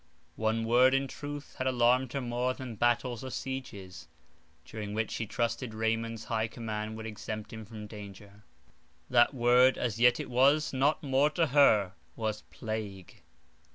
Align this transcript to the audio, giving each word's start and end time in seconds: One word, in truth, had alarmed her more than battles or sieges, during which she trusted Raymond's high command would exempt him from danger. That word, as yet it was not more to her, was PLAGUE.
One 0.37 0.65
word, 0.65 0.95
in 0.95 1.07
truth, 1.07 1.53
had 1.59 1.67
alarmed 1.67 2.13
her 2.13 2.21
more 2.21 2.55
than 2.55 2.73
battles 2.73 3.23
or 3.23 3.29
sieges, 3.29 4.07
during 4.65 4.95
which 4.95 5.11
she 5.11 5.27
trusted 5.27 5.75
Raymond's 5.75 6.23
high 6.23 6.47
command 6.47 6.97
would 6.97 7.05
exempt 7.05 7.53
him 7.53 7.65
from 7.65 7.85
danger. 7.85 8.43
That 9.11 9.35
word, 9.35 9.77
as 9.77 9.99
yet 9.99 10.19
it 10.19 10.31
was 10.31 10.73
not 10.73 11.03
more 11.03 11.29
to 11.29 11.45
her, 11.45 11.93
was 12.15 12.41
PLAGUE. 12.49 13.21